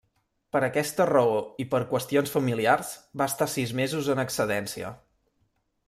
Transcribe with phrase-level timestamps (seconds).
[0.55, 2.91] Per aquesta raó i per qüestions familiars,
[3.23, 4.95] va estar sis mesos en excedència.